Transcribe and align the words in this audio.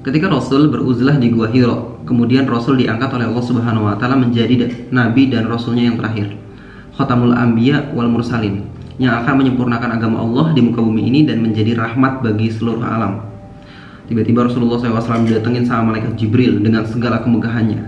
Ketika 0.00 0.32
Rasul 0.32 0.72
beruzlah 0.72 1.20
di 1.20 1.28
Gua 1.28 1.44
Hiro, 1.52 2.00
kemudian 2.08 2.48
Rasul 2.48 2.80
diangkat 2.80 3.12
oleh 3.20 3.28
Allah 3.28 3.44
Subhanahu 3.44 3.84
wa 3.84 4.00
taala 4.00 4.16
menjadi 4.16 4.88
nabi 4.88 5.28
dan 5.28 5.44
rasulnya 5.44 5.92
yang 5.92 6.00
terakhir. 6.00 6.40
Khatamul 6.96 7.36
Anbiya 7.36 7.92
wal 7.92 8.08
Mursalin 8.08 8.64
yang 8.96 9.20
akan 9.20 9.44
menyempurnakan 9.44 10.00
agama 10.00 10.24
Allah 10.24 10.56
di 10.56 10.64
muka 10.64 10.80
bumi 10.80 11.04
ini 11.04 11.28
dan 11.28 11.44
menjadi 11.44 11.76
rahmat 11.76 12.24
bagi 12.24 12.48
seluruh 12.48 12.80
alam. 12.80 13.28
Tiba-tiba 14.08 14.48
Rasulullah 14.48 14.80
SAW 14.80 15.28
didatengin 15.28 15.68
sama 15.68 15.92
malaikat 15.92 16.16
Jibril 16.16 16.64
dengan 16.64 16.88
segala 16.88 17.20
kemegahannya. 17.20 17.84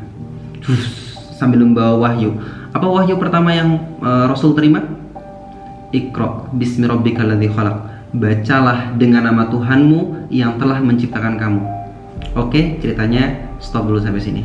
Sambil 1.40 1.64
membawa 1.64 1.96
wahyu. 1.96 2.36
Apa 2.76 2.92
wahyu 2.92 3.16
pertama 3.16 3.56
yang 3.56 3.80
uh, 4.04 4.28
Rasul 4.28 4.52
terima? 4.52 4.84
Iqra 5.96 6.52
bismi 6.52 6.84
rabbikal 6.84 7.24
ladzi 7.24 7.48
khalaq. 7.48 7.76
Bacalah 8.12 9.00
dengan 9.00 9.32
nama 9.32 9.48
Tuhanmu 9.48 10.28
yang 10.28 10.60
telah 10.60 10.76
menciptakan 10.84 11.40
kamu. 11.40 11.71
Oke, 12.32 12.80
ceritanya 12.80 13.52
stop 13.60 13.84
dulu 13.84 14.00
sampai 14.00 14.22
sini. 14.22 14.42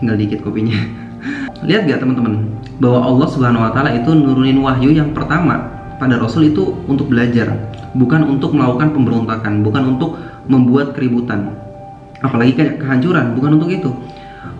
Tinggal 0.00 0.16
dikit 0.20 0.40
kopinya. 0.44 0.76
Lihat 1.68 1.88
gak 1.88 2.00
teman-teman 2.04 2.60
bahwa 2.76 3.00
Allah 3.06 3.28
Subhanahu 3.30 3.64
wa 3.64 3.72
taala 3.72 3.94
itu 3.94 4.10
nurunin 4.12 4.60
wahyu 4.60 4.92
yang 4.92 5.16
pertama 5.16 5.70
pada 5.96 6.18
Rasul 6.20 6.52
itu 6.52 6.74
untuk 6.90 7.08
belajar, 7.08 7.54
bukan 7.96 8.26
untuk 8.26 8.52
melakukan 8.52 8.92
pemberontakan, 8.92 9.62
bukan 9.64 9.96
untuk 9.96 10.18
membuat 10.50 10.92
keributan. 10.92 11.54
Apalagi 12.20 12.52
kayak 12.56 12.84
kehancuran, 12.84 13.32
bukan 13.38 13.60
untuk 13.60 13.70
itu. 13.72 13.90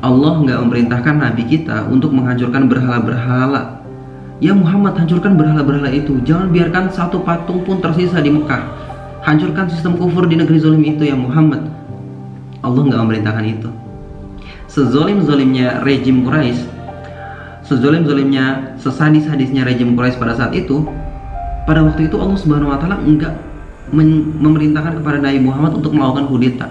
Allah 0.01 0.41
nggak 0.41 0.59
memerintahkan 0.65 1.15
Nabi 1.17 1.43
kita 1.45 1.89
untuk 1.89 2.13
menghancurkan 2.13 2.69
berhala-berhala 2.69 3.84
Ya 4.45 4.53
Muhammad 4.53 4.93
hancurkan 5.01 5.41
berhala-berhala 5.41 5.89
itu. 5.89 6.21
Jangan 6.21 6.53
biarkan 6.53 6.93
satu 6.93 7.25
patung 7.25 7.65
pun 7.65 7.81
tersisa 7.81 8.21
di 8.21 8.29
Mekah. 8.29 8.61
Hancurkan 9.25 9.73
sistem 9.73 9.97
kufur 9.97 10.29
di 10.29 10.37
negeri 10.37 10.61
zolim 10.61 10.85
itu 10.85 11.09
ya 11.09 11.17
Muhammad. 11.17 11.65
Allah 12.61 12.83
nggak 12.85 13.01
memerintahkan 13.01 13.45
itu. 13.49 13.73
Sezolim-zolimnya 14.69 15.87
rejim 15.87 16.27
Quraisy 16.27 16.67
Sezolim-zolimnya 17.63 18.75
Sesadis-sadisnya 18.83 19.63
rejim 19.63 19.95
Quraisy 19.95 20.19
pada 20.19 20.35
saat 20.35 20.51
itu 20.51 20.83
Pada 21.63 21.87
waktu 21.87 22.11
itu 22.11 22.19
Allah 22.19 22.35
subhanahu 22.35 22.75
wa 22.75 22.79
ta'ala 22.83 22.99
nggak 22.99 23.35
memerintahkan 23.95 24.99
kepada 24.99 25.23
Nabi 25.23 25.39
Muhammad 25.45 25.79
untuk 25.79 25.95
melakukan 25.95 26.27
kudeta. 26.27 26.67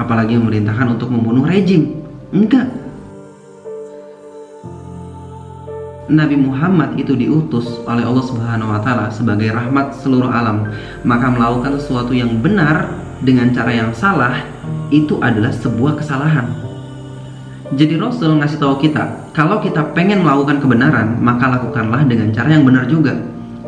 Apalagi 0.00 0.40
memerintahkan 0.40 0.96
untuk 0.96 1.12
membunuh 1.12 1.44
rejim. 1.44 2.00
Enggak 2.32 2.70
Nabi 6.12 6.36
Muhammad 6.36 7.00
itu 7.00 7.16
diutus 7.16 7.80
oleh 7.88 8.04
Allah 8.04 8.20
Subhanahu 8.20 8.68
wa 8.68 8.80
taala 8.84 9.08
sebagai 9.08 9.48
rahmat 9.48 9.96
seluruh 9.96 10.28
alam, 10.28 10.68
maka 11.08 11.32
melakukan 11.32 11.80
sesuatu 11.80 12.12
yang 12.12 12.36
benar 12.44 12.92
dengan 13.24 13.48
cara 13.56 13.72
yang 13.72 13.96
salah 13.96 14.44
itu 14.92 15.16
adalah 15.24 15.48
sebuah 15.48 15.96
kesalahan. 15.96 16.52
Jadi 17.72 17.96
Rasul 17.96 18.36
ngasih 18.36 18.60
tahu 18.60 18.76
kita, 18.84 19.32
kalau 19.32 19.56
kita 19.64 19.96
pengen 19.96 20.20
melakukan 20.20 20.60
kebenaran, 20.60 21.16
maka 21.16 21.48
lakukanlah 21.48 22.04
dengan 22.04 22.28
cara 22.28 22.52
yang 22.52 22.68
benar 22.68 22.84
juga. 22.84 23.16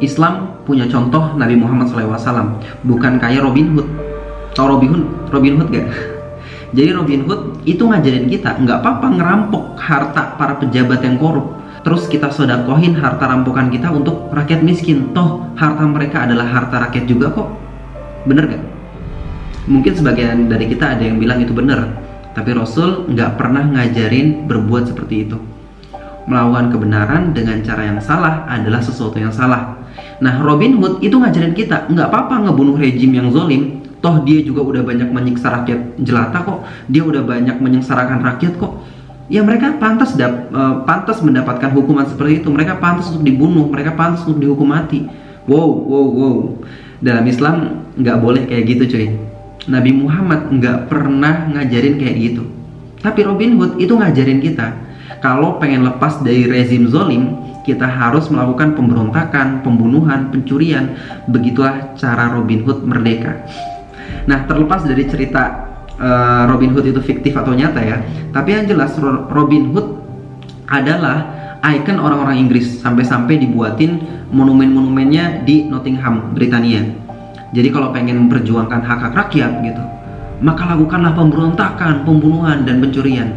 Islam 0.05 0.61
punya 0.69 0.85
contoh 0.85 1.33
Nabi 1.41 1.57
Muhammad 1.57 1.89
SAW, 1.89 2.61
bukan 2.85 3.17
kayak 3.25 3.41
Robin 3.41 3.73
Hood. 3.73 3.89
Tahu 4.53 4.67
Robin 4.69 4.91
Hood? 4.93 5.05
Robin 5.33 5.57
Hood 5.57 5.69
gak? 5.73 5.89
Jadi 6.77 6.91
Robin 6.93 7.25
Hood 7.25 7.65
itu 7.65 7.81
ngajarin 7.81 8.29
kita 8.29 8.61
nggak 8.61 8.85
apa-apa 8.85 9.07
ngerampok 9.17 9.65
harta 9.81 10.37
para 10.37 10.61
pejabat 10.61 11.01
yang 11.01 11.17
korup 11.17 11.64
terus 11.85 12.09
kita 12.09 12.33
sodakohin 12.33 12.97
harta 12.97 13.29
rampokan 13.29 13.69
kita 13.69 13.93
untuk 13.93 14.33
rakyat 14.33 14.65
miskin. 14.65 15.13
Toh 15.13 15.53
harta 15.55 15.85
mereka 15.85 16.25
adalah 16.25 16.49
harta 16.49 16.89
rakyat 16.89 17.05
juga 17.05 17.31
kok. 17.31 17.49
Bener 18.25 18.49
gak? 18.49 18.65
mungkin 19.65 19.93
sebagian 19.97 20.49
dari 20.49 20.69
kita 20.69 20.97
ada 20.97 21.03
yang 21.05 21.17
bilang 21.17 21.41
itu 21.41 21.57
bener 21.57 21.89
tapi 22.37 22.53
Rasul 22.53 23.09
nggak 23.09 23.39
pernah 23.39 23.63
ngajarin 23.63 24.51
berbuat 24.51 24.91
seperti 24.91 25.31
itu. 25.31 25.39
Melawan 26.27 26.73
kebenaran 26.73 27.31
dengan 27.31 27.63
cara 27.63 27.87
yang 27.87 28.03
salah 28.03 28.43
adalah 28.51 28.83
sesuatu 28.83 29.23
yang 29.23 29.31
salah. 29.31 29.79
Nah 30.19 30.43
Robin 30.43 30.75
Hood 30.83 30.99
itu 30.99 31.15
ngajarin 31.15 31.55
kita 31.55 31.87
nggak 31.87 32.11
apa-apa 32.11 32.51
ngebunuh 32.51 32.75
rejim 32.75 33.15
yang 33.15 33.31
zolim. 33.31 33.87
Toh 34.03 34.21
dia 34.27 34.43
juga 34.43 34.67
udah 34.67 34.83
banyak 34.83 35.15
menyiksa 35.15 35.63
rakyat 35.63 36.03
jelata 36.03 36.43
kok. 36.43 36.67
Dia 36.91 37.07
udah 37.07 37.23
banyak 37.23 37.57
menyengsarakan 37.63 38.21
rakyat 38.27 38.59
kok 38.59 38.83
ya 39.29 39.41
mereka 39.41 39.77
pantas 39.81 40.17
dap, 40.17 40.53
uh, 40.53 40.85
pantas 40.85 41.21
mendapatkan 41.25 41.73
hukuman 41.73 42.05
seperti 42.09 42.45
itu. 42.45 42.49
Mereka 42.53 42.81
pantas 42.81 43.09
untuk 43.13 43.25
dibunuh 43.25 43.67
mereka 43.69 43.97
pantas 43.97 44.25
untuk 44.25 44.41
dihukum 44.41 44.69
mati. 44.69 45.09
Wow 45.45 45.69
wow 45.69 46.07
wow. 46.09 46.37
Dalam 47.05 47.25
Islam 47.29 47.85
nggak 48.01 48.19
boleh 48.21 48.43
kayak 48.49 48.65
gitu 48.69 48.83
cuy. 48.89 49.07
Nabi 49.65 49.91
Muhammad 49.97 50.53
nggak 50.53 50.93
pernah 50.93 51.49
ngajarin 51.53 51.97
kayak 51.97 52.17
gitu. 52.21 52.45
Tapi 53.01 53.21
Robin 53.25 53.61
Hood 53.61 53.77
itu 53.81 53.93
ngajarin 53.97 54.41
kita 54.41 54.73
kalau 55.21 55.57
pengen 55.61 55.85
lepas 55.85 56.21
dari 56.21 56.49
rezim 56.49 56.89
zolim 56.89 57.37
kita 57.65 57.89
harus 57.89 58.29
melakukan 58.29 58.77
pemberontakan, 58.77 59.65
pembunuhan, 59.65 60.29
pencurian. 60.29 61.01
Begitulah 61.33 61.97
cara 61.97 62.29
Robin 62.37 62.61
Hood 62.61 62.85
merdeka. 62.85 63.41
Nah, 64.29 64.45
terlepas 64.45 64.85
dari 64.85 65.09
cerita 65.09 65.64
uh, 65.99 66.45
Robin 66.51 66.75
Hood 66.75 66.87
itu 66.91 67.01
fiktif 67.03 67.35
atau 67.35 67.55
nyata 67.55 67.81
ya. 67.83 68.03
Tapi 68.31 68.49
yang 68.55 68.65
jelas 68.67 68.97
Robin 69.31 69.71
Hood 69.75 69.87
adalah 70.71 71.31
ikon 71.65 71.97
orang-orang 71.97 72.45
Inggris 72.45 72.81
sampai-sampai 72.81 73.41
dibuatin 73.41 74.01
monumen-monumennya 74.35 75.47
di 75.47 75.65
Nottingham, 75.69 76.37
Britania. 76.37 76.85
Jadi 77.55 77.69
kalau 77.71 77.95
pengen 77.95 78.27
memperjuangkan 78.27 78.83
hak-hak 78.83 79.15
rakyat 79.15 79.53
gitu, 79.63 79.83
maka 80.43 80.75
lakukanlah 80.75 81.15
pemberontakan, 81.15 82.03
pembunuhan 82.03 82.67
dan 82.67 82.83
pencurian. 82.83 83.31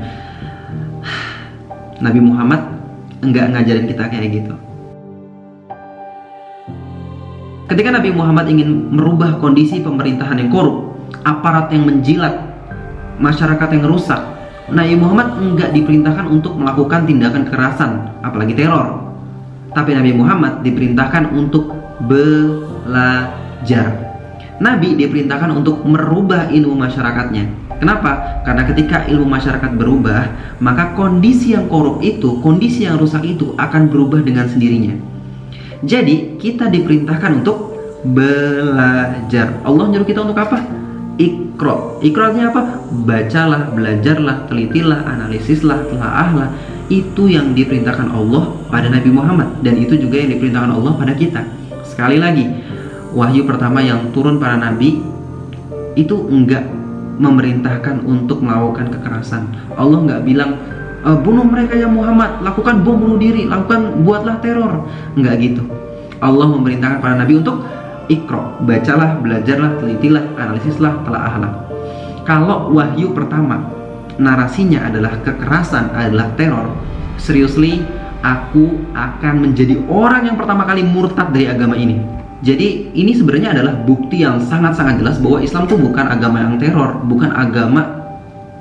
Nabi 2.06 2.19
Muhammad 2.19 2.62
enggak 3.22 3.53
ngajarin 3.53 3.85
kita 3.85 4.03
kayak 4.09 4.29
gitu. 4.34 4.53
Ketika 7.67 7.90
Nabi 7.91 8.16
Muhammad 8.16 8.47
ingin 8.47 8.96
merubah 8.96 9.44
kondisi 9.44 9.84
pemerintahan 9.84 10.40
yang 10.40 10.50
korup, 10.50 10.96
aparat 11.28 11.67
yang 11.75 11.84
menjilat 11.84 12.47
masyarakat 13.17 13.69
yang 13.78 13.85
rusak 13.85 14.22
Nabi 14.67 14.95
Muhammad 15.00 15.39
enggak 15.39 15.72
diperintahkan 15.72 16.25
untuk 16.28 16.57
melakukan 16.57 17.07
tindakan 17.07 17.47
kekerasan 17.47 17.91
apalagi 18.23 18.53
teror 18.53 19.03
tapi 19.73 19.94
Nabi 19.94 20.11
Muhammad 20.16 20.63
diperintahkan 20.66 21.33
untuk 21.33 21.73
belajar 22.05 23.88
Nabi 24.57 24.97
diperintahkan 24.97 25.53
untuk 25.53 25.85
merubah 25.85 26.50
ilmu 26.50 26.73
masyarakatnya 26.73 27.67
Kenapa? 27.78 28.41
Karena 28.41 28.66
ketika 28.66 29.05
ilmu 29.05 29.29
masyarakat 29.29 29.78
berubah, 29.78 30.34
maka 30.57 30.97
kondisi 30.97 31.53
yang 31.53 31.69
korup 31.69 32.01
itu, 32.01 32.41
kondisi 32.41 32.89
yang 32.89 32.97
rusak 32.97 33.22
itu 33.22 33.53
akan 33.53 33.94
berubah 33.94 34.25
dengan 34.25 34.49
sendirinya. 34.49 34.97
Jadi, 35.85 36.41
kita 36.41 36.73
diperintahkan 36.73 37.45
untuk 37.45 37.78
belajar. 38.01 39.61
Allah 39.61 39.85
nyuruh 39.94 40.09
kita 40.09 40.25
untuk 40.25 40.41
apa? 40.41 40.76
Ikro 41.17 42.00
ikronya 42.05 42.53
apa? 42.53 42.61
Bacalah 43.05 43.73
belajarlah 43.73 44.47
telitilah 44.47 45.05
analisislah 45.05 45.85
telaahlah. 45.89 46.50
Itu 46.88 47.28
yang 47.28 47.51
diperintahkan 47.51 48.16
Allah 48.16 48.47
pada 48.72 48.88
Nabi 48.88 49.11
Muhammad. 49.11 49.59
Dan 49.59 49.75
itu 49.75 50.00
juga 50.00 50.23
yang 50.23 50.31
diperintahkan 50.31 50.72
Allah 50.72 50.94
pada 50.95 51.13
kita. 51.17 51.44
Sekali 51.83 52.16
lagi 52.16 52.47
wahyu 53.17 53.44
pertama 53.50 53.81
yang 53.81 54.13
turun 54.13 54.38
para 54.38 54.53
nabi 54.59 55.01
itu 55.97 56.16
enggak 56.29 56.61
memerintahkan 57.17 58.05
untuk 58.05 58.45
melakukan 58.45 58.94
kekerasan. 58.94 59.49
Allah 59.73 60.05
enggak 60.05 60.22
bilang 60.22 60.51
e, 61.01 61.09
bunuh 61.25 61.41
mereka 61.41 61.73
ya 61.73 61.89
Muhammad 61.89 62.45
lakukan 62.45 62.85
bom 62.85 63.02
bunuh 63.02 63.17
diri 63.17 63.49
lakukan 63.49 64.05
buatlah 64.05 64.37
teror. 64.46 64.85
Enggak 65.17 65.41
gitu. 65.41 65.66
Allah 66.22 66.47
memerintahkan 66.53 67.02
para 67.02 67.17
nabi 67.17 67.41
untuk 67.41 67.66
ikro 68.07 68.59
bacalah 68.63 69.19
belajarlah 69.19 69.79
telitilah 69.79 70.25
analisislah 70.35 70.93
telaahlah 71.03 71.51
kalau 72.27 72.71
wahyu 72.71 73.11
pertama 73.15 73.67
narasinya 74.17 74.87
adalah 74.89 75.15
kekerasan 75.23 75.93
adalah 75.93 76.31
teror 76.35 76.71
seriously 77.19 77.83
aku 78.21 78.77
akan 78.93 79.33
menjadi 79.49 79.77
orang 79.89 80.27
yang 80.27 80.37
pertama 80.39 80.65
kali 80.65 80.81
murtad 80.83 81.29
dari 81.33 81.49
agama 81.49 81.77
ini. 81.77 82.01
Jadi 82.37 82.93
ini 82.93 83.17
sebenarnya 83.17 83.57
adalah 83.57 83.73
bukti 83.81 84.21
yang 84.21 84.37
sangat-sangat 84.37 85.01
jelas 85.01 85.17
bahwa 85.17 85.41
Islam 85.41 85.65
itu 85.65 85.75
bukan 85.81 86.05
agama 86.05 86.37
yang 86.37 86.55
teror 86.61 87.01
bukan 87.09 87.33
agama 87.33 87.81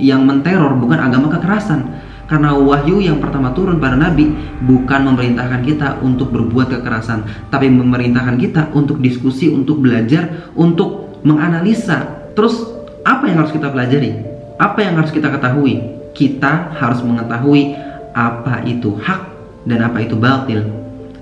yang 0.01 0.25
menteror 0.25 0.73
bukan 0.81 0.97
agama 0.97 1.29
kekerasan 1.37 1.85
karena 2.27 2.59
wahyu 2.59 2.99
yang 2.99 3.23
pertama 3.23 3.55
turun 3.55 3.79
pada 3.79 3.95
Nabi 3.95 4.35
bukan 4.67 5.15
memerintahkan 5.15 5.63
kita 5.63 6.03
untuk 6.03 6.35
berbuat 6.35 6.75
kekerasan, 6.75 7.23
tapi 7.55 7.71
memerintahkan 7.71 8.35
kita 8.35 8.63
untuk 8.75 8.99
diskusi, 8.99 9.47
untuk 9.47 9.79
belajar, 9.79 10.51
untuk 10.59 11.23
menganalisa. 11.23 12.31
Terus 12.35 12.67
apa 13.07 13.31
yang 13.31 13.47
harus 13.47 13.55
kita 13.55 13.71
pelajari? 13.71 14.11
Apa 14.59 14.79
yang 14.83 14.99
harus 14.99 15.15
kita 15.15 15.31
ketahui? 15.31 15.79
Kita 16.19 16.75
harus 16.75 16.99
mengetahui 17.07 17.79
apa 18.17 18.65
itu 18.67 18.97
hak 18.99 19.21
dan 19.69 19.87
apa 19.87 19.99
itu 20.03 20.17
batil. 20.19 20.63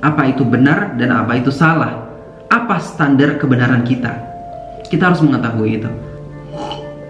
apa 0.05 0.29
itu 0.29 0.45
benar 0.45 1.01
dan 1.01 1.17
apa 1.17 1.41
itu 1.41 1.49
salah. 1.49 2.05
Apa 2.53 2.77
standar 2.77 3.41
kebenaran 3.41 3.89
kita? 3.89 4.13
Kita 4.85 5.09
harus 5.09 5.25
mengetahui 5.25 5.81
itu. 5.81 5.89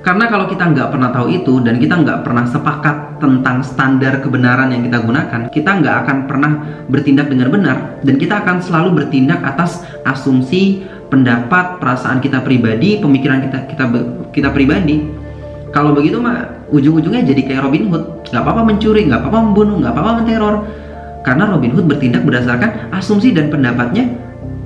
Karena 0.04 0.28
kalau 0.28 0.44
kita 0.44 0.68
nggak 0.68 0.92
pernah 0.92 1.08
tahu 1.08 1.32
itu 1.32 1.64
dan 1.64 1.80
kita 1.80 1.96
nggak 1.96 2.28
pernah 2.28 2.44
sepakat 2.44 3.24
tentang 3.24 3.64
standar 3.64 4.20
kebenaran 4.20 4.68
yang 4.68 4.84
kita 4.84 5.00
gunakan, 5.00 5.48
kita 5.48 5.70
nggak 5.80 5.94
akan 6.04 6.16
pernah 6.28 6.52
bertindak 6.92 7.32
dengan 7.32 7.48
benar 7.48 7.76
dan 8.04 8.20
kita 8.20 8.44
akan 8.44 8.60
selalu 8.60 9.00
bertindak 9.00 9.40
atas 9.40 9.80
asumsi, 10.04 10.84
pendapat, 11.08 11.80
perasaan 11.80 12.20
kita 12.20 12.44
pribadi, 12.44 13.00
pemikiran 13.00 13.48
kita 13.48 13.64
kita 13.64 13.84
kita 14.28 14.48
pribadi. 14.52 15.08
Kalau 15.72 15.96
begitu 15.96 16.20
mah 16.20 16.52
ujung-ujungnya 16.68 17.24
jadi 17.24 17.40
kayak 17.40 17.64
Robin 17.64 17.88
Hood, 17.88 18.28
nggak 18.28 18.42
apa-apa 18.44 18.60
mencuri, 18.60 19.08
nggak 19.08 19.24
apa-apa 19.24 19.38
membunuh, 19.40 19.76
nggak 19.80 19.92
apa-apa 19.96 20.12
menteror. 20.20 20.54
Karena 21.24 21.48
Robin 21.48 21.72
Hood 21.72 21.88
bertindak 21.88 22.28
berdasarkan 22.28 22.92
asumsi 22.92 23.32
dan 23.32 23.48
pendapatnya 23.48 24.04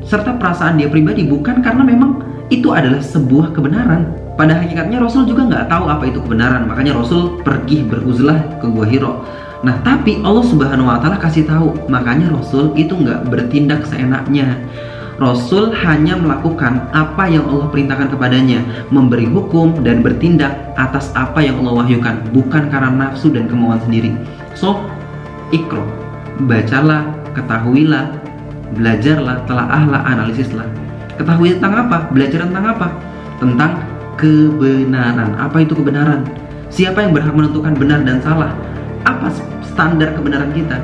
serta 0.03 0.35
perasaan 0.35 0.83
dia 0.83 0.91
pribadi 0.91 1.23
bukan 1.31 1.63
karena 1.63 1.87
memang 1.87 2.27
itu 2.51 2.75
adalah 2.75 2.99
sebuah 2.99 3.55
kebenaran 3.55 4.28
pada 4.39 4.55
hakikatnya 4.55 5.03
Rasul 5.03 5.27
juga 5.27 5.51
nggak 5.51 5.67
tahu 5.67 5.91
apa 5.91 6.07
itu 6.07 6.23
kebenaran, 6.23 6.71
makanya 6.71 6.95
Rasul 6.95 7.43
pergi 7.43 7.83
beruzlah 7.83 8.39
ke 8.63 8.71
Gua 8.71 8.87
Hiro. 8.87 9.27
Nah, 9.67 9.75
tapi 9.83 10.23
Allah 10.23 10.47
Subhanahu 10.47 10.87
wa 10.87 11.03
taala 11.03 11.19
kasih 11.19 11.43
tahu, 11.43 11.75
makanya 11.91 12.31
Rasul 12.31 12.71
itu 12.79 12.95
nggak 12.95 13.27
bertindak 13.27 13.83
seenaknya. 13.91 14.63
Rasul 15.19 15.75
hanya 15.83 16.15
melakukan 16.15 16.87
apa 16.95 17.27
yang 17.27 17.51
Allah 17.51 17.67
perintahkan 17.67 18.15
kepadanya, 18.15 18.63
memberi 18.95 19.27
hukum 19.27 19.83
dan 19.83 20.07
bertindak 20.07 20.55
atas 20.79 21.11
apa 21.19 21.43
yang 21.43 21.59
Allah 21.67 21.83
wahyukan, 21.83 22.23
bukan 22.31 22.71
karena 22.71 22.95
nafsu 22.95 23.35
dan 23.35 23.51
kemauan 23.51 23.83
sendiri. 23.83 24.15
So, 24.55 24.79
ikro, 25.51 25.83
bacalah, 26.47 27.11
ketahuilah, 27.35 28.15
belajarlah, 28.79 29.43
telaahlah, 29.51 30.07
analisislah. 30.07 30.71
Ketahui 31.19 31.59
tentang 31.59 31.91
apa? 31.91 32.07
Belajar 32.15 32.47
tentang 32.47 32.79
apa? 32.79 32.87
Tentang 33.43 33.98
kebenaran. 34.19 35.39
Apa 35.39 35.63
itu 35.65 35.73
kebenaran? 35.79 36.27
Siapa 36.69 37.01
yang 37.01 37.17
berhak 37.17 37.33
menentukan 37.33 37.73
benar 37.79 38.05
dan 38.05 38.21
salah? 38.21 38.53
Apa 39.07 39.33
standar 39.65 40.13
kebenaran 40.13 40.53
kita? 40.53 40.77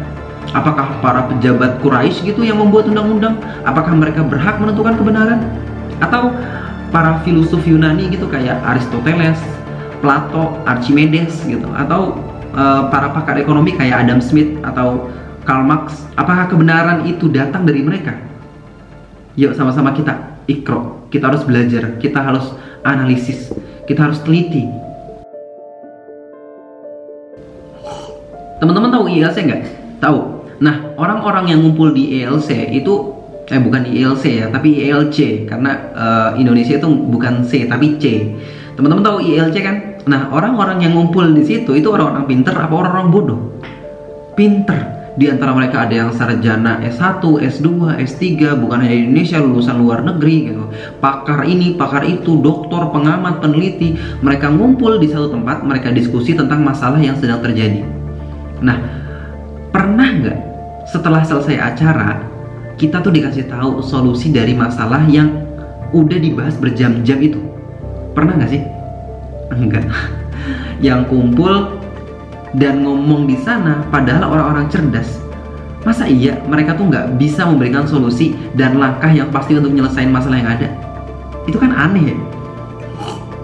Apakah 0.54 1.02
para 1.02 1.26
pejabat 1.28 1.82
Quraisy 1.82 2.30
gitu 2.30 2.46
yang 2.46 2.62
membuat 2.62 2.86
undang-undang? 2.86 3.42
Apakah 3.66 3.92
mereka 3.92 4.22
berhak 4.22 4.56
menentukan 4.62 4.94
kebenaran? 4.94 5.42
Atau 5.98 6.30
para 6.94 7.18
filosof 7.26 7.66
Yunani 7.66 8.06
gitu 8.14 8.30
kayak 8.30 8.62
Aristoteles, 8.62 9.36
Plato, 9.98 10.54
Archimedes 10.62 11.42
gitu 11.42 11.66
atau 11.74 12.14
uh, 12.54 12.86
para 12.86 13.10
pakar 13.10 13.34
ekonomi 13.42 13.74
kayak 13.74 14.06
Adam 14.06 14.22
Smith 14.22 14.54
atau 14.62 15.10
Karl 15.42 15.66
Marx, 15.66 16.06
apakah 16.16 16.48
kebenaran 16.48 17.04
itu 17.04 17.28
datang 17.28 17.66
dari 17.66 17.84
mereka? 17.84 18.16
Yuk 19.34 19.58
sama-sama 19.58 19.92
kita 19.92 20.38
ikro, 20.46 21.10
kita 21.10 21.28
harus 21.28 21.42
belajar, 21.42 21.98
kita 21.98 22.22
harus 22.22 22.54
analisis, 22.84 23.50
kita 23.88 24.06
harus 24.08 24.20
teliti. 24.22 24.68
Teman-teman 28.60 28.92
tahu 28.92 29.04
ILC 29.10 29.36
nggak? 29.44 29.62
Tahu. 29.98 30.18
Nah, 30.62 30.94
orang-orang 30.94 31.50
yang 31.50 31.60
ngumpul 31.66 31.90
di 31.90 32.22
ILC 32.22 32.70
itu 32.70 33.12
eh 33.44 33.60
bukan 33.60 33.84
ILC 33.84 34.24
ya, 34.40 34.46
tapi 34.48 34.88
ILC 34.88 35.44
karena 35.44 35.72
uh, 35.92 36.30
Indonesia 36.38 36.80
itu 36.80 36.88
bukan 36.88 37.44
C 37.44 37.66
tapi 37.66 37.98
C. 38.00 38.32
Teman-teman 38.78 39.04
tahu 39.04 39.18
ILC 39.20 39.56
kan? 39.60 39.76
Nah, 40.06 40.30
orang-orang 40.30 40.84
yang 40.84 40.96
ngumpul 40.96 41.34
di 41.34 41.42
situ 41.44 41.74
itu 41.76 41.88
orang-orang 41.90 42.24
pinter 42.24 42.54
apa 42.54 42.72
orang-orang 42.72 43.08
bodoh? 43.10 43.40
Pinter 44.38 44.93
di 45.14 45.30
antara 45.30 45.54
mereka 45.54 45.86
ada 45.86 45.94
yang 45.94 46.10
sarjana 46.10 46.82
S1, 46.82 47.22
S2, 47.22 47.98
S3, 48.02 48.58
bukan 48.58 48.82
hanya 48.82 48.98
di 48.98 49.02
Indonesia, 49.06 49.38
lulusan 49.38 49.78
luar 49.78 50.02
negeri 50.02 50.50
gitu. 50.50 50.66
Pakar 50.98 51.46
ini, 51.46 51.78
pakar 51.78 52.02
itu, 52.02 52.42
doktor, 52.42 52.90
pengamat, 52.90 53.38
peneliti, 53.38 53.94
mereka 54.26 54.50
ngumpul 54.50 54.98
di 54.98 55.06
satu 55.06 55.30
tempat, 55.30 55.62
mereka 55.62 55.94
diskusi 55.94 56.34
tentang 56.34 56.66
masalah 56.66 56.98
yang 56.98 57.14
sedang 57.14 57.38
terjadi. 57.38 57.86
Nah, 58.58 58.74
pernah 59.70 60.08
nggak 60.18 60.38
setelah 60.90 61.22
selesai 61.22 61.62
acara 61.62 62.18
kita 62.74 62.98
tuh 62.98 63.14
dikasih 63.14 63.46
tahu 63.46 63.78
solusi 63.86 64.34
dari 64.34 64.50
masalah 64.50 65.06
yang 65.06 65.30
udah 65.94 66.18
dibahas 66.18 66.58
berjam-jam 66.58 67.22
itu? 67.22 67.38
Pernah 68.18 68.34
nggak 68.34 68.50
sih? 68.50 68.62
Enggak. 69.54 69.86
yang 70.86 71.06
kumpul 71.06 71.83
dan 72.58 72.86
ngomong 72.86 73.26
di 73.26 73.34
sana 73.42 73.82
padahal 73.90 74.30
orang-orang 74.30 74.66
cerdas. 74.70 75.18
Masa 75.84 76.08
iya 76.08 76.40
mereka 76.48 76.78
tuh 76.78 76.88
nggak 76.88 77.20
bisa 77.20 77.44
memberikan 77.44 77.84
solusi 77.84 78.32
dan 78.56 78.80
langkah 78.80 79.12
yang 79.12 79.28
pasti 79.28 79.58
untuk 79.58 79.74
menyelesaikan 79.76 80.12
masalah 80.14 80.40
yang 80.40 80.50
ada? 80.50 80.68
Itu 81.44 81.60
kan 81.60 81.76
aneh 81.76 82.14
ya. 82.14 82.16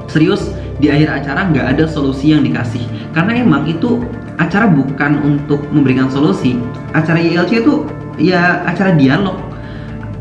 Serius 0.09 0.49
di 0.81 0.89
akhir 0.89 1.21
acara 1.21 1.53
nggak 1.53 1.67
ada 1.77 1.85
solusi 1.85 2.33
yang 2.33 2.41
dikasih. 2.41 2.81
Karena 3.13 3.45
emang 3.45 3.69
itu 3.69 4.01
acara 4.41 4.65
bukan 4.71 5.21
untuk 5.21 5.61
memberikan 5.69 6.09
solusi. 6.09 6.57
Acara 6.97 7.21
ILC 7.21 7.61
itu 7.61 7.85
ya 8.17 8.65
acara 8.65 8.97
dialog 8.97 9.50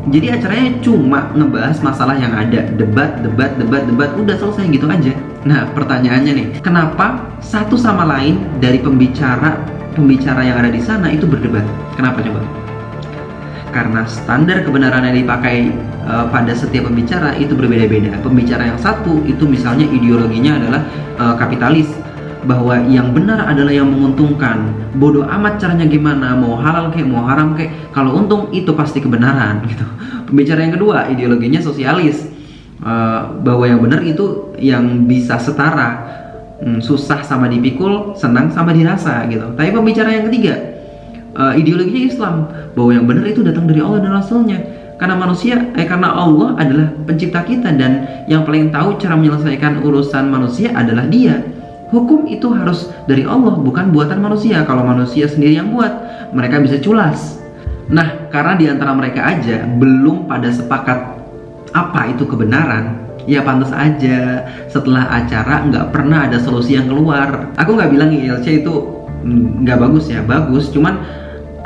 jadi 0.08 0.40
acaranya 0.40 0.80
cuma 0.80 1.28
ngebahas 1.36 1.78
masalah 1.84 2.16
yang 2.16 2.32
ada 2.32 2.72
debat 2.80 3.20
debat 3.20 3.52
debat 3.60 3.84
debat 3.84 4.10
udah 4.16 4.36
selesai 4.40 4.72
gitu 4.72 4.88
aja 4.88 5.12
Nah, 5.48 5.72
pertanyaannya 5.72 6.34
nih, 6.36 6.48
kenapa 6.60 7.32
satu 7.40 7.80
sama 7.80 8.04
lain 8.04 8.44
dari 8.60 8.84
pembicara 8.84 9.56
pembicara 9.96 10.44
yang 10.44 10.60
ada 10.60 10.68
di 10.68 10.84
sana 10.84 11.08
itu 11.08 11.24
berdebat? 11.24 11.64
Kenapa 11.96 12.20
coba? 12.20 12.44
Karena 13.72 14.04
standar 14.04 14.66
kebenaran 14.68 15.08
yang 15.08 15.24
dipakai 15.24 15.72
uh, 16.04 16.28
pada 16.28 16.52
setiap 16.52 16.92
pembicara 16.92 17.40
itu 17.40 17.56
berbeda-beda. 17.56 18.20
Pembicara 18.20 18.68
yang 18.68 18.80
satu 18.82 19.24
itu 19.24 19.48
misalnya 19.48 19.88
ideologinya 19.88 20.60
adalah 20.60 20.82
uh, 21.22 21.36
kapitalis 21.40 21.88
bahwa 22.46 22.80
yang 22.88 23.12
benar 23.12 23.44
adalah 23.44 23.74
yang 23.74 23.90
menguntungkan. 23.92 24.72
Bodoh 24.96 25.28
amat 25.28 25.60
caranya 25.60 25.88
gimana, 25.90 26.36
mau 26.40 26.56
halal 26.56 26.92
kayak 26.94 27.08
mau 27.08 27.28
haram 27.28 27.56
kayak, 27.58 27.92
kalau 27.92 28.16
untung 28.16 28.48
itu 28.56 28.72
pasti 28.76 29.04
kebenaran 29.04 29.64
gitu. 29.72 29.84
Pembicara 30.30 30.64
yang 30.64 30.74
kedua 30.78 31.10
ideologinya 31.12 31.60
sosialis. 31.60 32.40
Uh, 32.80 33.44
bahwa 33.44 33.68
yang 33.68 33.84
benar 33.84 34.00
itu 34.08 34.56
yang 34.56 35.04
bisa 35.04 35.36
setara. 35.36 36.16
Hmm, 36.60 36.84
susah 36.84 37.24
sama 37.24 37.48
dipikul 37.48 38.16
senang 38.20 38.52
sama 38.52 38.76
dirasa 38.76 39.24
gitu. 39.32 39.56
Tapi 39.56 39.72
pembicara 39.72 40.12
yang 40.12 40.28
ketiga 40.28 40.56
uh, 41.36 41.56
ideologinya 41.56 42.04
Islam. 42.08 42.36
Bahwa 42.76 42.92
yang 42.96 43.04
benar 43.04 43.28
itu 43.28 43.44
datang 43.44 43.68
dari 43.68 43.84
Allah 43.84 44.00
dan 44.00 44.12
Rasulnya. 44.16 44.60
Karena 45.00 45.16
manusia 45.16 45.56
eh 45.80 45.88
karena 45.88 46.12
Allah 46.12 46.60
adalah 46.60 46.92
pencipta 47.08 47.44
kita 47.48 47.72
dan 47.80 48.04
yang 48.28 48.44
paling 48.44 48.68
tahu 48.68 49.00
cara 49.00 49.16
menyelesaikan 49.16 49.80
urusan 49.80 50.28
manusia 50.28 50.76
adalah 50.76 51.08
dia 51.08 51.40
hukum 51.90 52.30
itu 52.30 52.50
harus 52.54 52.90
dari 53.10 53.26
Allah 53.26 53.58
bukan 53.58 53.90
buatan 53.94 54.22
manusia. 54.22 54.64
Kalau 54.66 54.86
manusia 54.86 55.26
sendiri 55.26 55.58
yang 55.58 55.74
buat 55.74 55.92
mereka 56.34 56.62
bisa 56.62 56.78
culas. 56.82 57.42
Nah 57.90 58.30
karena 58.30 58.54
di 58.58 58.66
antara 58.70 58.94
mereka 58.94 59.26
aja 59.26 59.66
belum 59.66 60.30
pada 60.30 60.54
sepakat 60.54 61.18
apa 61.70 62.10
itu 62.10 62.26
kebenaran 62.26 63.10
ya 63.30 63.46
pantas 63.46 63.70
aja 63.70 64.42
setelah 64.74 65.06
acara 65.06 65.62
nggak 65.70 65.94
pernah 65.94 66.30
ada 66.30 66.38
solusi 66.42 66.78
yang 66.78 66.90
keluar. 66.90 67.50
Aku 67.58 67.78
nggak 67.78 67.92
bilang 67.94 68.10
ILC 68.14 68.66
itu 68.66 68.74
nggak 69.66 69.78
bagus 69.78 70.10
ya 70.10 70.22
bagus. 70.22 70.70
Cuman 70.70 71.02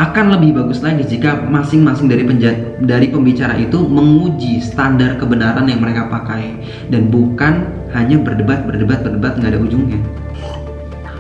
akan 0.02 0.38
lebih 0.40 0.58
bagus 0.58 0.82
lagi 0.82 1.06
jika 1.06 1.46
masing-masing 1.46 2.10
dari 2.10 2.26
penjat, 2.26 2.82
dari 2.82 3.14
pembicara 3.14 3.54
itu 3.58 3.78
menguji 3.86 4.58
standar 4.58 5.22
kebenaran 5.22 5.70
yang 5.70 5.82
mereka 5.82 6.10
pakai 6.10 6.58
dan 6.90 7.14
bukan 7.14 7.70
hanya 7.94 8.18
berdebat 8.18 8.66
berdebat 8.66 9.06
berdebat 9.06 9.38
nggak 9.38 9.54
ada 9.54 9.60
ujungnya 9.62 10.02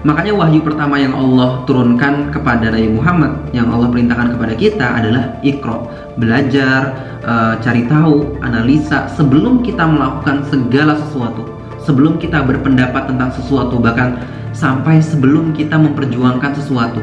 Makanya 0.03 0.35
wahyu 0.35 0.59
pertama 0.59 0.99
yang 0.99 1.15
Allah 1.15 1.63
turunkan 1.63 2.27
kepada 2.27 2.75
Nabi 2.75 2.91
Muhammad 2.91 3.39
yang 3.55 3.71
Allah 3.71 3.87
perintahkan 3.87 4.35
kepada 4.35 4.53
kita 4.59 4.87
adalah 4.99 5.39
ikro, 5.39 5.87
belajar, 6.19 6.91
e, 7.23 7.33
cari 7.63 7.87
tahu, 7.87 8.35
analisa 8.43 9.07
sebelum 9.15 9.63
kita 9.63 9.87
melakukan 9.87 10.43
segala 10.51 10.99
sesuatu. 10.99 11.47
Sebelum 11.87 12.19
kita 12.19 12.43
berpendapat 12.43 13.15
tentang 13.15 13.31
sesuatu 13.31 13.79
bahkan 13.79 14.19
sampai 14.51 14.99
sebelum 14.99 15.55
kita 15.55 15.79
memperjuangkan 15.79 16.51
sesuatu. 16.51 16.99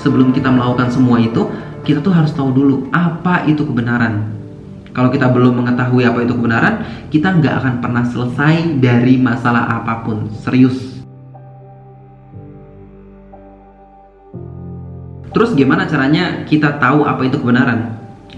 Sebelum 0.00 0.32
kita 0.32 0.52
melakukan 0.52 0.92
semua 0.92 1.16
itu, 1.20 1.48
kita 1.86 2.02
tuh 2.02 2.12
harus 2.12 2.34
tahu 2.34 2.52
dulu 2.52 2.90
apa 2.92 3.46
itu 3.48 3.62
kebenaran. 3.64 4.34
Kalau 4.96 5.12
kita 5.12 5.28
belum 5.28 5.60
mengetahui 5.60 6.08
apa 6.08 6.24
itu 6.24 6.32
kebenaran, 6.32 6.84
kita 7.12 7.36
nggak 7.36 7.54
akan 7.60 7.74
pernah 7.84 8.04
selesai 8.08 8.80
dari 8.80 9.20
masalah 9.20 9.68
apa 9.80 10.04
pun. 10.04 10.28
Serius. 10.40 10.96
Terus 15.36 15.52
gimana 15.52 15.84
caranya 15.84 16.48
kita 16.48 16.80
tahu 16.80 17.04
apa 17.04 17.28
itu 17.28 17.36
kebenaran? 17.36 17.96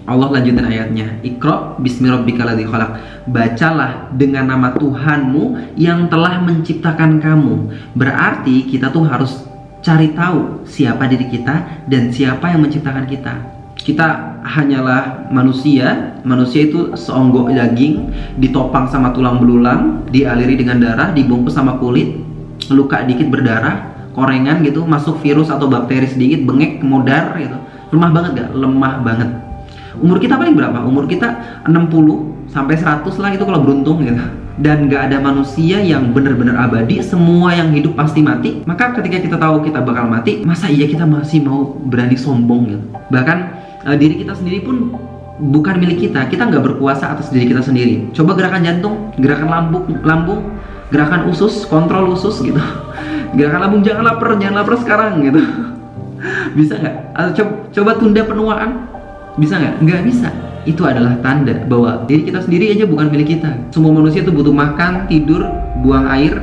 Allah 0.08 0.40
lanjutin 0.40 0.64
ayatnya 0.64 1.20
Iqra 1.20 1.76
bismi 1.76 2.08
rabbikal 2.08 2.48
khalaq 2.48 2.90
Bacalah 3.28 4.08
dengan 4.16 4.48
nama 4.48 4.72
Tuhanmu 4.72 5.76
yang 5.76 6.08
telah 6.08 6.40
menciptakan 6.40 7.20
kamu 7.20 7.54
Berarti 7.92 8.64
kita 8.72 8.88
tuh 8.88 9.04
harus 9.04 9.47
cari 9.82 10.12
tahu 10.14 10.66
siapa 10.66 11.06
diri 11.06 11.26
kita 11.30 11.86
dan 11.86 12.10
siapa 12.10 12.50
yang 12.50 12.66
menciptakan 12.66 13.06
kita. 13.06 13.34
Kita 13.78 14.38
hanyalah 14.42 15.30
manusia. 15.30 16.18
Manusia 16.26 16.66
itu 16.66 16.92
seonggok 16.98 17.54
daging 17.54 18.10
ditopang 18.42 18.90
sama 18.90 19.14
tulang 19.14 19.38
belulang 19.38 20.04
dialiri 20.10 20.58
dengan 20.58 20.82
darah 20.82 21.14
dibungkus 21.14 21.54
sama 21.54 21.78
kulit 21.78 22.26
luka 22.68 23.00
dikit 23.06 23.32
berdarah 23.32 24.10
korengan 24.12 24.60
gitu 24.66 24.84
masuk 24.84 25.22
virus 25.24 25.48
atau 25.48 25.70
bakteri 25.70 26.10
sedikit 26.10 26.42
bengek 26.42 26.82
kemudar 26.82 27.38
gitu. 27.38 27.56
Lemah 27.94 28.10
banget 28.12 28.30
gak 28.44 28.50
lemah 28.52 28.94
banget. 29.00 29.30
Umur 30.02 30.18
kita 30.20 30.36
paling 30.36 30.52
berapa? 30.58 30.84
Umur 30.84 31.08
kita 31.08 31.62
60 31.64 32.50
sampai 32.50 32.76
100 32.76 33.08
lah 33.22 33.30
itu 33.32 33.44
kalau 33.46 33.60
beruntung 33.62 34.04
gitu 34.04 34.20
dan 34.58 34.90
gak 34.90 35.10
ada 35.10 35.22
manusia 35.22 35.78
yang 35.78 36.10
benar-benar 36.10 36.58
abadi 36.66 36.98
semua 36.98 37.54
yang 37.54 37.70
hidup 37.70 37.94
pasti 37.94 38.26
mati 38.26 38.58
maka 38.66 38.90
ketika 38.98 39.22
kita 39.22 39.36
tahu 39.38 39.62
kita 39.62 39.78
bakal 39.86 40.10
mati 40.10 40.42
masa 40.42 40.66
iya 40.66 40.90
kita 40.90 41.06
masih 41.06 41.46
mau 41.46 41.78
berani 41.86 42.18
sombong 42.18 42.62
gitu? 42.66 42.84
Bahkan 43.14 43.38
uh, 43.86 43.96
diri 43.96 44.18
kita 44.20 44.34
sendiri 44.34 44.66
pun 44.66 44.98
bukan 45.38 45.78
milik 45.78 46.10
kita. 46.10 46.26
Kita 46.26 46.50
nggak 46.50 46.74
berkuasa 46.74 47.14
atas 47.14 47.30
diri 47.30 47.46
kita 47.46 47.62
sendiri. 47.62 48.10
Coba 48.10 48.34
gerakan 48.34 48.66
jantung 48.66 48.94
gerakan 49.16 49.48
lambung 49.48 49.84
lambung 50.02 50.40
gerakan 50.90 51.30
usus 51.30 51.62
kontrol 51.70 52.10
usus 52.12 52.42
gitu. 52.42 52.58
Gerakan 53.38 53.60
lambung 53.68 53.82
jangan 53.84 54.08
lapar 54.08 54.34
jangan 54.40 54.64
lapar 54.64 54.74
sekarang 54.82 55.12
gitu. 55.22 55.40
Bisa 56.58 56.74
nggak 56.80 56.96
coba, 57.38 57.52
coba 57.70 57.90
tunda 57.94 58.22
penuaan. 58.26 58.70
Bisa 59.38 59.54
nggak 59.54 59.74
nggak 59.86 60.02
bisa 60.02 60.28
itu 60.68 60.84
adalah 60.84 61.16
tanda 61.24 61.64
bahwa 61.64 62.04
diri 62.04 62.28
kita 62.28 62.44
sendiri 62.44 62.76
aja 62.76 62.84
bukan 62.84 63.08
milik 63.08 63.40
kita. 63.40 63.72
Semua 63.72 63.96
manusia 63.96 64.20
itu 64.20 64.28
butuh 64.28 64.52
makan, 64.52 65.08
tidur, 65.08 65.48
buang 65.80 66.04
air, 66.12 66.36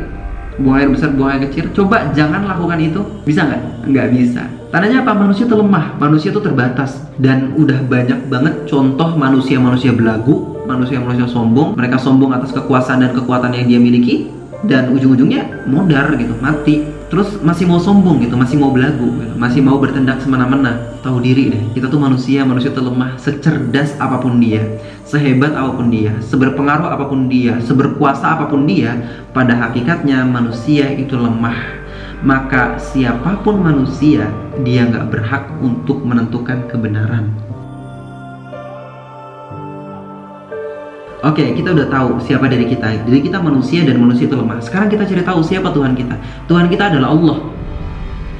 buang 0.58 0.82
air 0.82 0.89
besar, 0.89 1.13
buang 1.13 1.38
air 1.38 1.46
kecil. 1.46 1.70
Coba 1.77 2.10
jangan 2.17 2.50
lakukan 2.50 2.82
itu. 2.82 3.05
Bisa 3.22 3.46
nggak? 3.46 3.62
Nggak 3.86 4.08
bisa. 4.17 4.41
Tandanya 4.74 5.05
apa? 5.05 5.13
Manusia 5.13 5.46
itu 5.46 5.55
lemah, 5.55 5.86
manusia 6.01 6.29
itu 6.34 6.41
terbatas. 6.41 7.05
Dan 7.22 7.53
udah 7.53 7.86
banyak 7.86 8.27
banget 8.27 8.65
contoh 8.65 9.13
manusia-manusia 9.13 9.94
belagu, 9.94 10.58
manusia-manusia 10.65 11.29
sombong. 11.29 11.77
Mereka 11.77 12.01
sombong 12.01 12.34
atas 12.34 12.50
kekuasaan 12.50 13.05
dan 13.05 13.13
kekuatan 13.13 13.53
yang 13.53 13.70
dia 13.70 13.79
miliki. 13.79 14.34
Dan 14.65 14.89
ujung-ujungnya 14.98 15.70
modar 15.70 16.17
gitu, 16.17 16.34
mati 16.41 16.94
terus 17.07 17.38
masih 17.41 17.69
mau 17.69 17.77
sombong 17.77 18.21
gitu, 18.25 18.33
masih 18.33 18.57
mau 18.57 18.74
belagu, 18.74 19.05
gitu. 19.21 19.33
masih 19.38 19.62
mau 19.62 19.77
bertindak 19.77 20.19
semena-mena. 20.25 20.97
Tahu 21.05 21.21
diri 21.21 21.53
deh, 21.53 21.63
kita 21.77 21.85
tuh 21.85 22.01
manusia, 22.01 22.41
manusia 22.41 22.74
terlemah, 22.74 23.13
secerdas 23.21 23.93
apa 24.01 24.17
pun 24.17 24.41
dia, 24.41 24.65
sehebat 25.05 25.53
apa 25.53 25.77
pun 25.77 25.93
dia, 25.93 26.17
seberpengaruh 26.25 26.89
apa 26.89 27.05
pun 27.05 27.29
dia, 27.29 27.62
seberkuasa 27.62 28.35
apa 28.35 28.50
pun 28.50 28.65
dia, 28.65 28.97
pada 29.29 29.53
hakikatnya 29.53 30.25
manusia 30.25 30.89
itu 30.97 31.13
lemah. 31.13 31.85
Maka 32.25 32.81
siapa 32.81 33.38
pun 33.45 33.62
manusia, 33.62 34.25
dia 34.65 34.89
nggak 34.89 35.13
berhak 35.13 35.45
untuk 35.62 36.01
menentukan 36.01 36.65
kebenaran. 36.65 37.44
Oke, 41.25 41.41
okay, 41.41 41.58
kita 41.58 41.74
udah 41.74 41.89
tahu 41.89 42.22
siapa 42.22 42.46
diri 42.46 42.70
kita. 42.70 43.01
Diri 43.01 43.25
kita 43.25 43.41
manusia 43.41 43.82
dan 43.82 43.98
manusia 43.98 44.29
itu 44.29 44.38
lemah. 44.38 44.62
Sekarang 44.62 44.94
kita 44.94 45.10
cari 45.10 45.25
tahu 45.25 45.41
siapa 45.41 45.74
Tuhan 45.74 45.98
kita. 45.98 46.13
Tuhan 46.46 46.70
kita 46.70 46.94
adalah 46.94 47.17
Allah. 47.17 47.38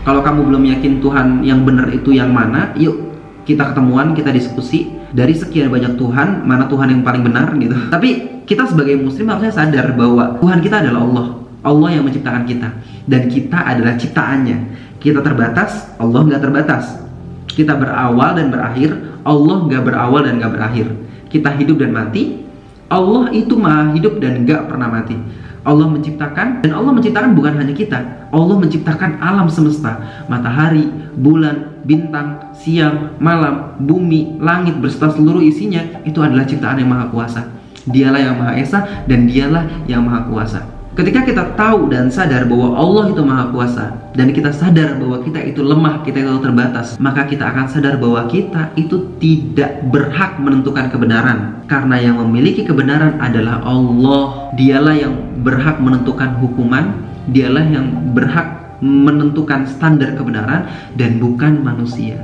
Kalau 0.06 0.22
kamu 0.22 0.54
belum 0.54 0.64
yakin 0.70 1.02
Tuhan 1.02 1.42
yang 1.42 1.66
benar 1.66 1.90
itu 1.90 2.14
yang 2.14 2.30
mana, 2.30 2.78
yuk 2.78 3.10
kita 3.42 3.74
ketemuan, 3.74 4.14
kita 4.14 4.30
diskusi 4.30 4.94
dari 5.10 5.34
sekian 5.34 5.74
banyak 5.74 5.98
Tuhan, 5.98 6.46
mana 6.46 6.70
Tuhan 6.70 6.94
yang 6.94 7.02
paling 7.02 7.26
benar 7.26 7.58
gitu. 7.58 7.74
Tapi 7.90 8.10
kita 8.46 8.70
sebagai 8.70 9.02
muslim 9.02 9.34
harusnya 9.34 9.50
sadar 9.50 9.98
bahwa 9.98 10.38
Tuhan 10.38 10.62
kita 10.62 10.86
adalah 10.86 11.02
Allah. 11.10 11.26
Allah 11.66 11.90
yang 11.90 12.06
menciptakan 12.06 12.46
kita 12.46 12.70
dan 13.10 13.22
kita 13.26 13.66
adalah 13.66 13.98
ciptaannya. 13.98 14.58
Kita 15.02 15.26
terbatas, 15.26 15.90
Allah 15.98 16.22
nggak 16.22 16.42
terbatas. 16.42 17.02
Kita 17.50 17.74
berawal 17.74 18.38
dan 18.38 18.54
berakhir, 18.54 18.94
Allah 19.26 19.58
nggak 19.66 19.82
berawal 19.82 20.22
dan 20.22 20.38
nggak 20.38 20.54
berakhir. 20.54 20.86
Kita 21.34 21.50
hidup 21.58 21.82
dan 21.82 21.90
mati, 21.90 22.46
Allah 22.86 23.34
itu 23.34 23.58
maha 23.58 23.98
hidup 23.98 24.22
dan 24.22 24.46
gak 24.46 24.70
pernah 24.70 24.90
mati. 24.90 25.18
Allah 25.66 25.90
menciptakan 25.90 26.62
dan 26.62 26.72
Allah 26.78 26.94
menciptakan 26.94 27.34
bukan 27.34 27.58
hanya 27.58 27.74
kita. 27.74 28.30
Allah 28.30 28.56
menciptakan 28.62 29.18
alam 29.18 29.50
semesta, 29.50 29.98
matahari, 30.30 30.86
bulan, 31.18 31.82
bintang, 31.82 32.54
siang, 32.54 33.18
malam, 33.18 33.74
bumi, 33.82 34.38
langit 34.38 34.78
berserta 34.78 35.18
seluruh 35.18 35.42
isinya 35.42 35.82
itu 36.06 36.22
adalah 36.22 36.46
ciptaan 36.46 36.78
yang 36.78 36.94
maha 36.94 37.10
kuasa. 37.10 37.50
Dialah 37.90 38.22
yang 38.22 38.38
maha 38.38 38.54
esa 38.62 38.80
dan 39.10 39.26
dialah 39.26 39.66
yang 39.90 40.06
maha 40.06 40.30
kuasa. 40.30 40.75
Ketika 40.96 41.28
kita 41.28 41.60
tahu 41.60 41.92
dan 41.92 42.08
sadar 42.08 42.48
bahwa 42.48 42.72
Allah 42.72 43.12
itu 43.12 43.20
maha 43.20 43.52
kuasa 43.52 43.92
dan 44.16 44.32
kita 44.32 44.56
sadar 44.56 44.96
bahwa 44.96 45.20
kita 45.28 45.44
itu 45.44 45.60
lemah, 45.60 46.00
kita 46.08 46.24
itu 46.24 46.40
terbatas, 46.40 46.96
maka 47.04 47.28
kita 47.28 47.52
akan 47.52 47.68
sadar 47.68 48.00
bahwa 48.00 48.24
kita 48.32 48.72
itu 48.80 49.04
tidak 49.20 49.84
berhak 49.92 50.40
menentukan 50.40 50.88
kebenaran. 50.88 51.68
Karena 51.68 52.00
yang 52.00 52.16
memiliki 52.24 52.64
kebenaran 52.64 53.20
adalah 53.20 53.60
Allah. 53.68 54.56
Dialah 54.56 54.96
yang 54.96 55.14
berhak 55.44 55.84
menentukan 55.84 56.40
hukuman, 56.40 56.96
dialah 57.28 57.68
yang 57.68 58.16
berhak 58.16 58.80
menentukan 58.80 59.68
standar 59.68 60.16
kebenaran 60.16 60.72
dan 60.96 61.20
bukan 61.20 61.60
manusia. 61.60 62.24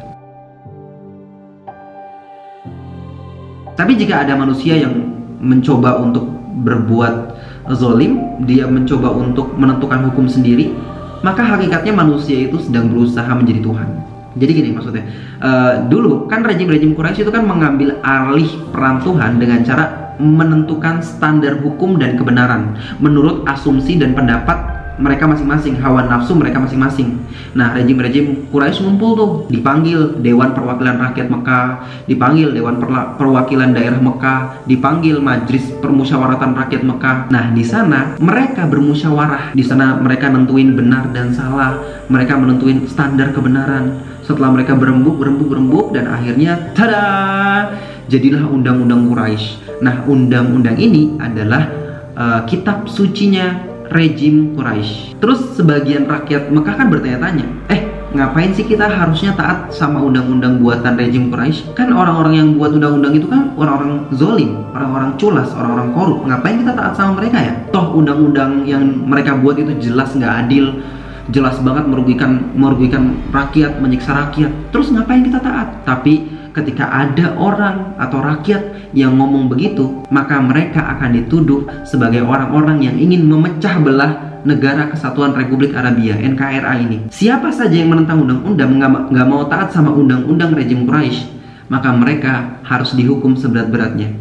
Tapi 3.75 3.99
jika 3.99 4.23
ada 4.23 4.39
manusia 4.39 4.79
yang 4.79 4.95
mencoba 5.43 5.99
untuk 5.99 6.23
berbuat 6.63 7.35
zolim, 7.77 8.41
dia 8.45 8.65
mencoba 8.65 9.13
untuk 9.13 9.53
menentukan 9.53 10.09
hukum 10.11 10.25
sendiri, 10.25 10.73
maka 11.21 11.45
hakikatnya 11.45 11.93
manusia 11.93 12.49
itu 12.49 12.57
sedang 12.57 12.89
berusaha 12.89 13.29
menjadi 13.37 13.61
Tuhan. 13.61 13.89
Jadi 14.31 14.51
gini 14.55 14.69
maksudnya, 14.71 15.03
uh, 15.43 15.73
dulu 15.91 16.25
kan 16.31 16.41
rejim-rejim 16.41 16.95
Quraisy 16.95 17.27
itu 17.27 17.31
kan 17.35 17.43
mengambil 17.43 17.99
alih 17.99 18.47
peran 18.71 19.03
Tuhan 19.03 19.37
dengan 19.37 19.59
cara 19.67 20.15
menentukan 20.21 21.03
standar 21.03 21.59
hukum 21.59 21.97
dan 21.97 22.15
kebenaran 22.15 22.77
menurut 23.01 23.43
asumsi 23.49 23.97
dan 23.97 24.13
pendapat 24.13 24.80
mereka 25.01 25.25
masing-masing, 25.25 25.81
hawa 25.81 26.05
nafsu 26.05 26.37
mereka 26.37 26.61
masing-masing. 26.61 27.17
Nah, 27.57 27.73
rejim-rejim 27.73 28.47
Quraisy 28.53 28.85
ngumpul 28.85 29.11
tuh, 29.17 29.31
dipanggil 29.49 30.21
Dewan 30.21 30.53
Perwakilan 30.53 31.01
Rakyat 31.01 31.27
Mekah, 31.27 31.67
dipanggil 32.05 32.53
Dewan 32.53 32.77
Perwakilan 33.17 33.73
Daerah 33.73 33.97
Mekah, 33.97 34.63
dipanggil 34.69 35.17
Majelis 35.17 35.73
Permusyawaratan 35.81 36.53
Rakyat 36.53 36.85
Mekah. 36.85 37.33
Nah, 37.33 37.49
di 37.51 37.65
sana 37.65 38.15
mereka 38.21 38.69
bermusyawarah. 38.69 39.57
Di 39.57 39.65
sana 39.65 39.97
mereka 39.97 40.29
nentuin 40.29 40.77
benar 40.77 41.09
dan 41.09 41.33
salah. 41.33 41.81
Mereka 42.07 42.37
menentuin 42.37 42.85
standar 42.85 43.33
kebenaran. 43.33 44.05
Setelah 44.21 44.53
mereka 44.53 44.77
berembuk, 44.77 45.17
berembuk, 45.17 45.49
berembuk 45.49 45.85
dan 45.97 46.07
akhirnya 46.07 46.71
tada! 46.77 47.73
Jadilah 48.05 48.47
undang-undang 48.47 49.09
Quraisy. 49.09 49.81
Nah, 49.81 50.05
undang-undang 50.05 50.77
ini 50.77 51.17
adalah 51.17 51.67
uh, 52.13 52.43
kitab 52.45 52.85
sucinya 52.91 53.70
rejim 53.91 54.55
Quraisy. 54.55 55.19
Terus 55.19 55.53
sebagian 55.59 56.07
rakyat 56.07 56.49
Mekah 56.49 56.75
kan 56.79 56.87
bertanya-tanya, 56.87 57.45
eh 57.67 57.81
ngapain 58.11 58.51
sih 58.55 58.67
kita 58.67 58.87
harusnya 58.87 59.35
taat 59.35 59.71
sama 59.71 59.99
undang-undang 59.99 60.63
buatan 60.63 60.95
rejim 60.95 61.27
Quraisy? 61.27 61.75
Kan 61.75 61.91
orang-orang 61.91 62.33
yang 62.39 62.47
buat 62.55 62.71
undang-undang 62.71 63.13
itu 63.19 63.27
kan 63.27 63.51
orang-orang 63.59 64.07
zolim, 64.15 64.63
orang-orang 64.71 65.11
culas, 65.19 65.51
orang-orang 65.51 65.89
korup. 65.91 66.19
Ngapain 66.23 66.55
kita 66.63 66.73
taat 66.73 66.93
sama 66.95 67.19
mereka 67.19 67.37
ya? 67.43 67.53
Toh 67.75 67.91
undang-undang 67.91 68.63
yang 68.63 68.83
mereka 69.05 69.35
buat 69.35 69.59
itu 69.59 69.75
jelas 69.83 70.15
nggak 70.15 70.47
adil, 70.47 70.79
jelas 71.29 71.59
banget 71.59 71.85
merugikan 71.87 72.51
merugikan 72.55 73.19
rakyat, 73.35 73.79
menyiksa 73.83 74.11
rakyat. 74.15 74.51
Terus 74.71 74.87
ngapain 74.95 75.23
kita 75.23 75.43
taat? 75.43 75.83
Tapi 75.83 76.40
ketika 76.51 76.87
ada 76.87 77.35
orang 77.39 77.95
atau 77.95 78.19
rakyat 78.19 78.91
yang 78.91 79.15
ngomong 79.15 79.47
begitu, 79.47 80.03
maka 80.11 80.39
mereka 80.43 80.83
akan 80.97 81.15
dituduh 81.15 81.63
sebagai 81.87 82.23
orang-orang 82.23 82.83
yang 82.83 82.95
ingin 82.99 83.27
memecah 83.27 83.79
belah 83.79 84.43
negara 84.43 84.89
kesatuan 84.89 85.37
Republik 85.37 85.71
Arabia 85.77 86.17
NKRA 86.17 86.73
ini. 86.81 87.07
Siapa 87.13 87.53
saja 87.53 87.73
yang 87.73 87.93
menentang 87.93 88.25
undang-undang 88.25 88.77
nggak 89.09 89.27
mau 89.27 89.45
taat 89.47 89.71
sama 89.71 89.93
undang-undang 89.93 90.51
rejim 90.57 90.83
Quraisy, 90.89 91.29
maka 91.69 91.93
mereka 91.93 92.59
harus 92.65 92.91
dihukum 92.97 93.37
seberat-beratnya. 93.37 94.11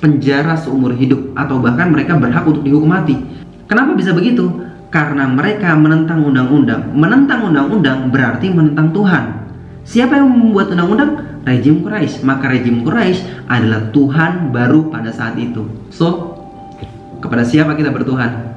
Penjara 0.00 0.56
seumur 0.56 0.92
hidup 0.96 1.32
atau 1.36 1.60
bahkan 1.60 1.88
mereka 1.88 2.16
berhak 2.16 2.44
untuk 2.44 2.64
dihukum 2.64 2.92
mati. 2.92 3.16
Kenapa 3.64 3.96
bisa 3.96 4.12
begitu? 4.12 4.46
Karena 4.92 5.26
mereka 5.26 5.74
menentang 5.74 6.22
undang-undang. 6.22 6.92
Menentang 6.94 7.50
undang-undang 7.50 8.12
berarti 8.14 8.52
menentang 8.52 8.94
Tuhan. 8.94 9.43
Siapa 9.84 10.16
yang 10.16 10.32
membuat 10.32 10.72
undang-undang? 10.72 11.34
rejim 11.44 11.84
Quraisy, 11.84 12.24
maka 12.24 12.48
rejim 12.48 12.80
Quraisy 12.82 13.20
adalah 13.46 13.92
Tuhan 13.92 14.48
baru 14.50 14.88
pada 14.88 15.12
saat 15.12 15.36
itu. 15.36 15.68
So, 15.92 16.34
kepada 17.20 17.44
siapa 17.44 17.76
kita 17.76 17.92
bertuhan? 17.92 18.53